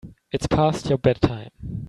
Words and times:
It's 0.31 0.47
past 0.47 0.89
your 0.89 0.97
bedtime. 0.97 1.51